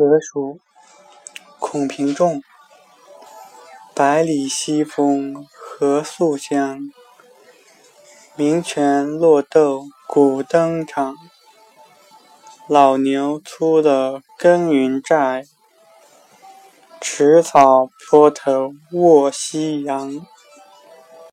[0.00, 0.58] 何处？
[1.58, 2.42] 孔平仲。
[3.94, 6.90] 百里西风何肃香？
[8.34, 11.14] 鸣泉落豆，古灯场。
[12.66, 15.44] 老牛粗了耕耘寨，
[16.98, 20.26] 池草坡头卧夕阳。